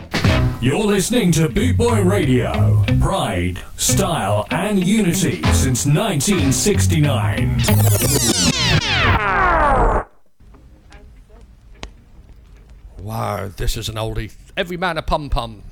You're 0.61 0.85
listening 0.85 1.31
to 1.33 1.49
Boot 1.49 1.77
Boy 1.77 2.03
Radio. 2.03 2.85
Pride, 3.01 3.61
style, 3.77 4.47
and 4.51 4.85
unity 4.85 5.43
since 5.53 5.87
1969. 5.87 7.61
Wow, 13.09 13.49
this 13.57 13.79
is 13.79 13.89
an 13.89 13.95
oldie. 13.95 14.35
Every 14.55 14.77
man 14.77 14.99
a 14.99 15.03
pum 15.03 15.31
pum. 15.31 15.63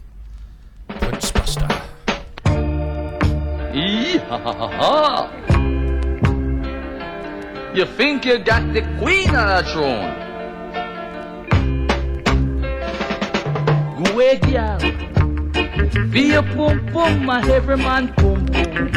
Prince 0.89 1.31
Buster. 1.33 1.69
Yee-ha-ha-ha-ha. 3.75 5.31
You 7.75 7.85
think 7.85 8.25
you 8.25 8.39
got 8.39 8.73
the 8.73 8.81
queen 8.99 9.37
on 9.37 9.49
the 9.49 9.63
throne? 9.71 10.15
Go 14.03 14.39
girl. 14.51 14.81
Feel 16.11 16.33
your 16.33 16.43
pum 16.43 16.87
pum, 16.91 17.27
my 17.27 17.47
every 17.53 17.77
man 17.77 18.15
pum 18.15 18.47
pum. 18.47 18.89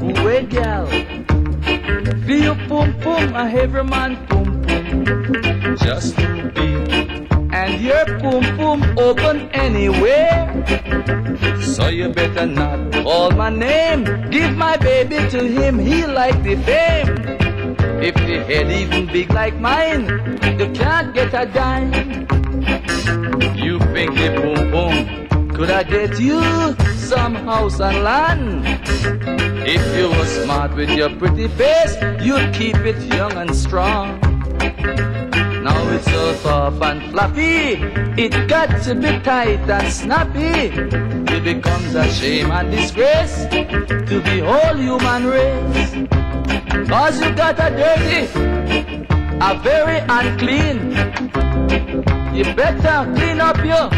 Go 0.00 0.42
girl. 0.46 0.86
Feel 2.26 2.42
your 2.42 2.56
pum 2.66 2.92
pum, 2.98 3.30
my 3.30 3.48
every 3.52 3.84
man 3.84 4.16
pum 4.26 4.64
pum. 4.66 5.76
Just 5.76 6.16
be. 6.16 6.45
And 7.66 7.80
your 7.80 8.04
pum 8.20 8.44
pum 8.56 8.98
open 8.98 9.50
anywhere. 9.50 10.46
So 11.60 11.88
you 11.88 12.10
better 12.10 12.46
not 12.46 12.92
call 12.92 13.32
my 13.32 13.50
name. 13.50 14.04
Give 14.30 14.56
my 14.56 14.76
baby 14.76 15.16
to 15.30 15.44
him, 15.44 15.78
he 15.78 16.06
like 16.06 16.40
the 16.44 16.54
fame. 16.68 17.08
If 18.00 18.14
the 18.14 18.44
head 18.48 18.70
even 18.70 19.06
big 19.06 19.30
like 19.30 19.56
mine, 19.58 20.06
you 20.60 20.70
can't 20.72 21.12
get 21.12 21.34
a 21.34 21.44
dime. 21.46 21.92
You 23.56 23.80
think 23.94 24.14
the 24.14 24.30
boom 24.40 24.70
boom 24.70 25.48
could 25.48 25.70
I 25.70 25.82
get 25.82 26.20
you? 26.20 26.76
some 27.06 27.36
house 27.36 27.78
and 27.78 28.02
land. 28.02 28.64
If 29.64 29.96
you 29.96 30.08
were 30.08 30.26
smart 30.26 30.74
with 30.74 30.90
your 30.90 31.08
pretty 31.10 31.46
face, 31.46 31.94
you'd 32.20 32.52
keep 32.52 32.74
it 32.78 33.00
young 33.14 33.32
and 33.32 33.54
strong. 33.54 34.18
Now 35.66 35.88
it's 35.88 36.04
so 36.04 36.32
soft 36.36 36.80
and 36.80 37.10
fluffy, 37.10 37.74
it 38.22 38.48
got 38.48 38.70
to 38.84 38.94
be 38.94 39.18
tight 39.24 39.68
and 39.68 39.92
snappy. 39.92 40.70
It 41.34 41.42
becomes 41.42 41.92
a 41.96 42.08
shame 42.08 42.52
and 42.52 42.70
disgrace 42.70 43.46
to 43.50 44.20
the 44.28 44.36
whole 44.46 44.76
human 44.76 45.26
race. 45.26 45.90
Cause 46.88 47.20
you 47.20 47.34
got 47.34 47.58
a 47.58 47.68
dirty, 47.82 48.30
a 49.42 49.58
very 49.58 49.98
unclean. 50.08 50.78
You 52.32 52.44
better 52.54 52.98
clean 53.16 53.40
up 53.40 53.58
your. 53.70 53.90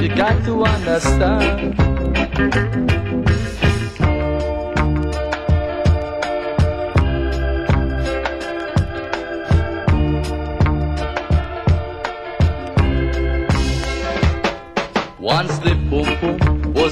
You 0.00 0.08
got 0.14 0.44
to 0.44 0.62
understand. 0.62 1.82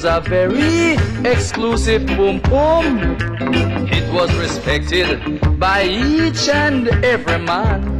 Was 0.03 0.05
a 0.05 0.29
very 0.29 0.95
exclusive 1.31 2.07
boom 2.07 2.39
boom. 2.41 3.19
It 3.93 4.11
was 4.13 4.35
respected 4.37 5.59
by 5.59 5.83
each 5.85 6.49
and 6.49 6.89
every 7.05 7.39
man. 7.39 7.99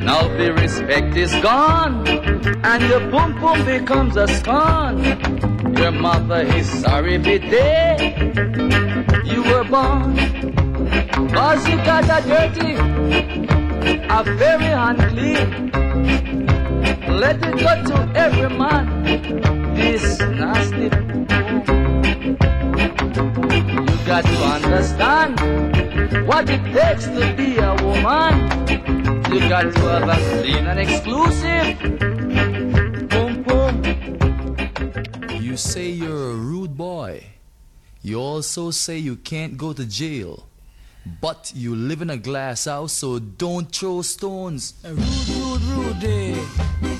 Now 0.00 0.28
the 0.36 0.52
respect 0.52 1.16
is 1.16 1.32
gone, 1.36 2.06
and 2.06 2.82
your 2.82 3.00
boom 3.10 3.40
boom 3.40 3.64
becomes 3.64 4.16
a 4.16 4.28
scorn. 4.28 5.04
Your 5.74 5.92
mother 5.92 6.42
is 6.42 6.68
sorry 6.82 7.16
the 7.16 7.38
day 7.38 7.96
you 9.24 9.42
were 9.42 9.64
born. 9.64 10.16
Cause 11.32 11.66
you 11.66 11.76
got 11.76 12.04
a 12.04 12.20
dirty, 12.28 12.74
a 14.18 14.22
very 14.36 14.72
unclean. 14.86 15.70
Let 17.22 17.36
it 17.36 17.56
go 17.58 17.72
to 17.90 18.12
every 18.14 18.50
man. 18.50 19.55
This 19.76 20.18
nasty 20.20 20.84
You 23.84 23.98
got 24.06 24.24
to 24.24 24.36
understand 24.56 25.38
what 26.26 26.48
it 26.48 26.62
takes 26.72 27.04
to 27.06 27.34
be 27.36 27.58
a 27.58 27.74
woman. 27.84 28.32
You 29.32 29.40
got 29.48 29.72
to 29.74 29.80
have 29.80 30.08
a 30.08 30.16
clean 30.40 30.66
and 30.66 30.80
exclusive. 30.80 31.78
Boom 33.10 33.42
boom. 33.42 33.74
You 35.42 35.56
say 35.58 35.90
you're 35.90 36.30
a 36.30 36.34
rude 36.34 36.76
boy. 36.76 37.24
You 38.00 38.18
also 38.18 38.70
say 38.70 38.96
you 38.96 39.16
can't 39.16 39.58
go 39.58 39.74
to 39.74 39.84
jail. 39.84 40.46
But 41.20 41.52
you 41.54 41.76
live 41.76 42.02
in 42.02 42.10
a 42.10 42.16
glass 42.16 42.64
house, 42.64 42.92
so 42.92 43.18
don't 43.18 43.70
throw 43.70 44.02
stones. 44.02 44.74
Rude, 44.84 44.98
rude, 44.98 45.62
rude 45.62 46.00
day. 46.00 46.95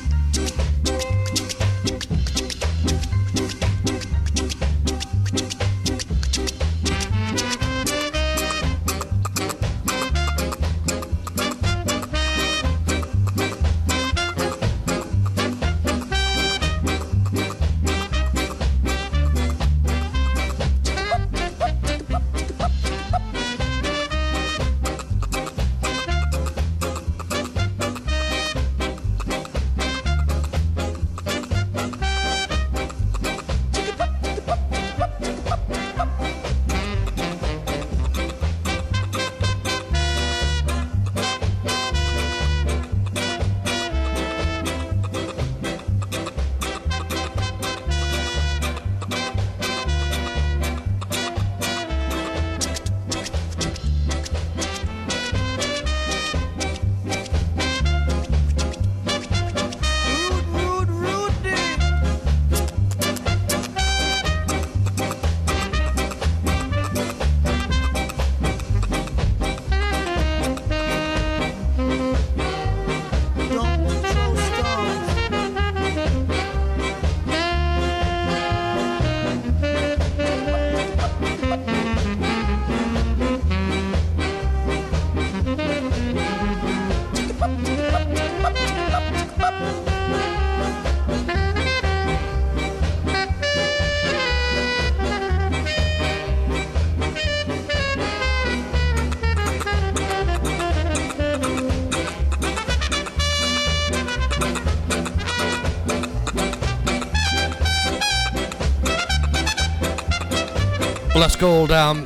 Called 111.39 111.71
um. 111.71 112.05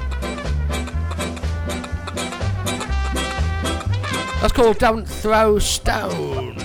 That's 4.41 4.53
called 4.53 4.79
Don't 4.79 5.07
Throw 5.07 5.61
Stones. 5.61 6.61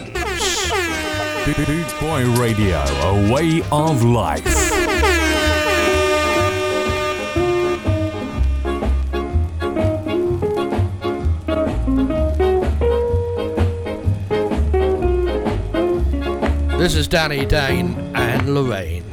Boot 1.46 2.00
Boy 2.02 2.26
Radio, 2.40 2.80
a 2.80 3.32
way 3.32 3.62
of 3.72 4.04
life. 4.04 4.44
This 16.80 16.96
is 16.96 17.08
Danny 17.08 17.46
Dane 17.46 17.94
and 18.16 18.56
Lorraine. 18.56 19.05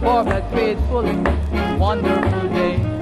For 0.00 0.24
that 0.24 0.50
faithful, 0.52 1.04
wonderful 1.78 2.48
day. 2.48 2.99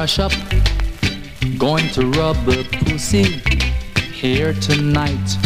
Brush 0.00 0.18
up. 0.18 0.32
Going 1.58 1.86
to 1.90 2.06
rub 2.12 2.42
the 2.46 2.66
pussy 2.86 3.42
here 4.14 4.54
tonight. 4.54 5.36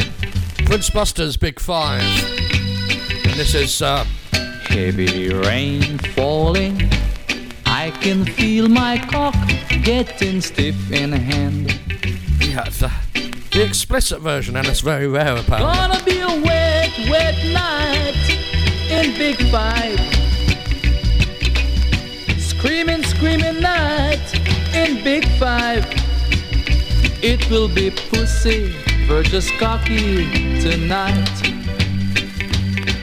Prince 0.65 0.91
Buster's 0.91 1.37
Big 1.37 1.59
Five. 1.59 2.03
And 3.25 3.35
this 3.35 3.57
is 3.57 3.83
uh, 3.83 4.05
Heavy 4.69 5.31
rain 5.31 5.99
falling. 6.15 6.89
I 7.67 7.91
can 8.01 8.25
feel 8.25 8.69
my 8.69 8.99
cock 8.99 9.35
getting 9.83 10.41
stiff 10.41 10.93
in 10.93 11.11
hand. 11.11 11.73
yeah, 12.39 12.63
the, 12.63 12.93
the 13.51 13.65
explicit 13.65 14.21
version, 14.21 14.55
and 14.55 14.69
it's 14.69 14.83
very 14.83 15.09
rare 15.09 15.37
apparently. 15.37 15.75
Gonna 15.75 16.05
be 16.05 16.21
a 16.21 16.29
wet, 16.29 16.93
wet 17.11 17.35
night 17.47 18.15
in 18.89 19.19
Big 19.19 19.37
Five. 19.51 19.99
Screaming, 22.39 23.03
screaming 23.03 23.61
night 23.61 24.14
in 24.85 25.03
Big 25.03 25.25
Five. 25.39 25.85
It 27.23 27.49
will 27.51 27.69
be 27.69 27.91
pussy 27.91 28.69
versus 29.07 29.51
cocky 29.59 30.31
tonight. 30.61 31.31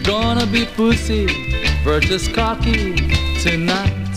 Gonna 0.03 0.45
be 0.45 0.65
pussy 0.65 1.25
versus 1.83 2.27
cocky 2.27 2.95
tonight. 3.41 4.15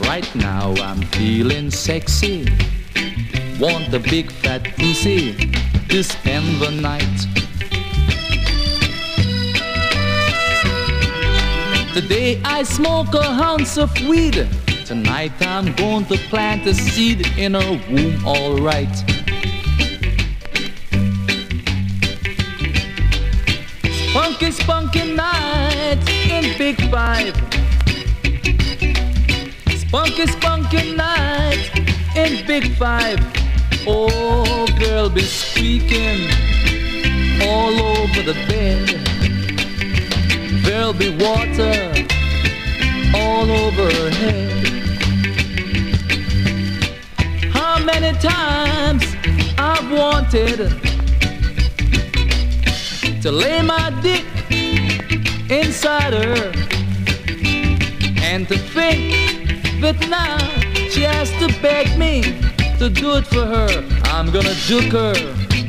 Right 0.00 0.28
now 0.34 0.74
I'm 0.78 1.02
feeling 1.16 1.70
sexy. 1.70 2.46
Want 3.60 3.90
the 3.90 4.00
big 4.00 4.32
fat 4.32 4.64
pussy 4.76 5.34
to 5.88 6.02
spend 6.02 6.60
the 6.60 6.70
night. 6.70 7.16
Today 11.94 12.40
I 12.44 12.64
smoke 12.64 13.14
a 13.14 13.24
ounce 13.24 13.78
of 13.78 13.92
weed. 14.08 14.48
Tonight 14.86 15.32
I'm 15.40 15.74
going 15.74 16.04
to 16.04 16.16
plant 16.30 16.64
a 16.64 16.72
seed 16.72 17.26
in 17.36 17.54
her 17.54 17.72
womb, 17.90 18.24
alright. 18.24 18.96
Spunky, 23.90 24.52
spunky 24.52 25.12
night 25.12 25.98
in 26.30 26.56
Big 26.56 26.80
Five. 26.88 27.34
Spunky, 29.76 30.26
spunky 30.28 30.94
night 30.94 31.68
in 32.14 32.46
Big 32.46 32.76
Five. 32.76 33.18
Oh, 33.88 34.68
girl, 34.78 35.08
be 35.10 35.22
squeaking 35.22 36.30
all 37.42 37.74
over 37.74 38.22
the 38.22 38.34
bed. 38.46 38.86
There'll 40.62 40.92
be 40.92 41.10
water 41.10 41.92
all 43.16 43.50
over 43.50 43.90
her 43.92 44.10
head. 44.10 44.45
Many 48.00 48.18
times 48.18 49.02
I've 49.56 49.90
wanted 49.90 50.58
to 53.22 53.32
lay 53.32 53.62
my 53.62 53.88
dick 54.02 54.24
inside 55.50 56.12
her 56.12 56.52
and 58.20 58.46
to 58.48 58.58
think 58.58 59.80
that 59.80 59.96
now 60.10 60.36
she 60.90 61.02
has 61.02 61.30
to 61.40 61.46
beg 61.62 61.98
me 61.98 62.22
to 62.78 62.90
do 62.90 63.16
it 63.16 63.26
for 63.26 63.46
her. 63.46 63.70
I'm 64.14 64.30
gonna 64.30 64.54
juke 64.68 64.92
her 64.92 65.14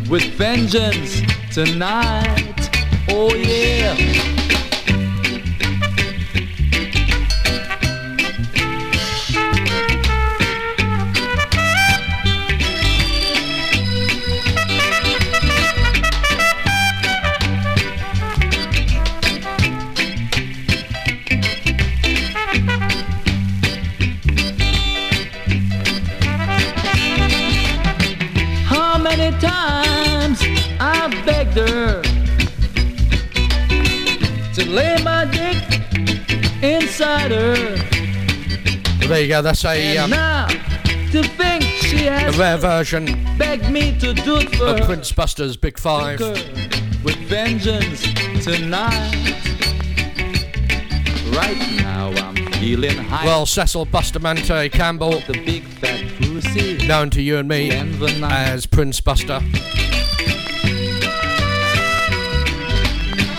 with 0.10 0.26
vengeance 0.36 1.22
tonight. 1.54 2.70
Oh 3.10 3.34
yeah. 3.36 4.37
There 39.18 39.24
you 39.24 39.30
go, 39.30 39.42
that's 39.42 39.66
a, 39.66 39.98
um, 39.98 40.12
now 40.12 40.46
to 40.48 41.24
think 41.24 41.64
she 41.64 42.06
a 42.06 42.30
rare 42.34 42.58
version 42.58 43.06
begged 43.36 43.68
me 43.72 43.98
to 43.98 44.14
do 44.14 44.38
it 44.38 44.56
for 44.56 44.66
of 44.66 44.82
Prince 44.82 45.12
Buster's 45.12 45.58
Big 45.58 45.80
Five. 45.80 46.20
with 46.20 47.16
vengeance 47.28 48.04
tonight. 48.44 49.34
Right 51.32 51.58
now 51.78 52.12
I'm 52.12 52.36
feeling 52.54 52.96
high. 52.96 53.26
Well, 53.26 53.48
Cecil 53.48 53.86
Bustamante 53.86 54.70
Campbell, 54.70 55.22
the 55.22 55.42
big 55.44 55.64
fat 55.64 56.06
pussy. 56.22 56.78
known 56.86 57.10
to 57.10 57.22
you 57.24 57.38
and 57.38 57.50
me 57.50 57.72
And 57.72 57.96
the 57.96 58.12
night. 58.20 58.50
as 58.50 58.68
Prince 58.68 59.02
Buster. 59.02 59.40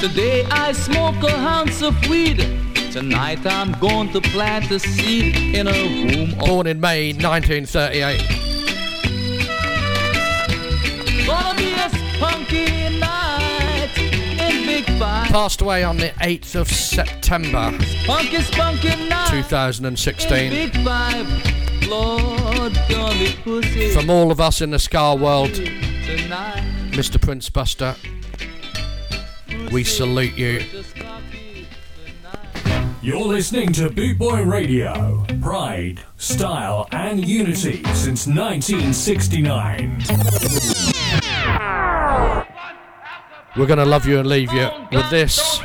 Today 0.01 0.45
I 0.51 0.73
smoke 0.73 1.23
a 1.23 1.37
ounce 1.37 1.83
of 1.83 1.95
weed. 2.09 2.58
Tonight 2.93 3.45
I'm 3.45 3.73
going 3.81 4.11
to 4.13 4.21
plant 4.21 4.71
a 4.71 4.79
seed 4.79 5.37
in 5.55 5.69
a 5.69 5.73
womb. 5.73 6.39
Born 6.39 6.67
in 6.67 6.81
May 6.81 7.13
1938. 7.13 8.47
Gonna 11.27 11.59
be 11.59 11.73
a 11.75 11.91
spunky 11.91 12.99
night 12.99 13.91
in 13.99 14.67
Big 14.67 14.87
Passed 14.87 15.61
away 15.61 15.85
on 15.85 15.99
the 15.99 16.09
8th 16.21 16.55
of 16.55 16.69
September 16.69 17.79
Spunky, 18.05 18.41
spunky 18.41 19.09
night 19.09 19.35
in 19.35 19.43
2016. 19.43 20.51
Big 20.51 20.75
Five. 20.83 21.27
Lord, 21.89 22.79
gonna 22.89 23.19
be 23.19 23.37
pussy 23.45 23.91
From 23.91 24.09
all 24.09 24.31
of 24.31 24.41
us 24.41 24.63
in 24.63 24.71
the 24.71 24.79
Ska 24.79 25.15
world, 25.15 25.55
tonight. 25.55 26.65
Mr. 26.93 27.21
Prince 27.21 27.51
Buster, 27.51 27.95
we 29.71 29.85
salute 29.85 30.37
you. 30.37 30.61
You're 33.09 33.25
listening 33.25 33.73
to 33.73 33.89
Boot 33.89 34.19
Boy 34.19 34.43
Radio. 34.43 35.25
Pride, 35.41 36.03
style, 36.19 36.87
and 36.93 37.27
unity 37.27 37.83
since 37.95 38.27
1969. 38.27 40.05
We're 43.57 43.65
going 43.65 43.79
to 43.79 43.87
love 43.87 44.05
you 44.05 44.19
and 44.19 44.29
leave 44.29 44.53
you 44.53 44.69
with 44.93 45.09
this. 45.09 45.59